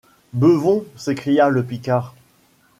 Beuvons! 0.33 0.83
s’escria 0.95 1.49
le 1.49 1.63
Picard. 1.63 2.15